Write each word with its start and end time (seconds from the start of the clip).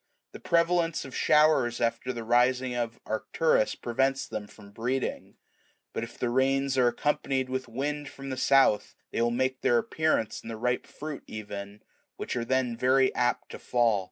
The 0.31 0.39
prevalence 0.39 1.05
of 1.05 1.15
showers 1.15 1.79
after 1.79 2.11
the 2.11 2.23
rising 2.23 2.73
of 2.73 2.99
Arcturus4 3.03 3.83
prevents 3.83 4.25
them 4.27 4.47
from 4.47 4.71
breeding; 4.71 5.35
but 5.93 6.03
if 6.03 6.17
the 6.17 6.31
rains 6.31 6.75
are 6.75 6.87
accompanied 6.87 7.49
with 7.49 7.67
wind 7.67 8.09
from 8.09 8.31
the 8.31 8.35
south, 8.35 8.95
they 9.11 9.21
will 9.21 9.29
make 9.29 9.61
their 9.61 9.77
appearance 9.77 10.41
in 10.41 10.49
the 10.49 10.57
ripe 10.57 10.87
fruit 10.87 11.23
even, 11.27 11.83
which 12.15 12.35
are 12.35 12.43
then 12.45 12.75
very 12.75 13.13
apt 13.13 13.51
to 13.51 13.59
fall. 13.59 13.99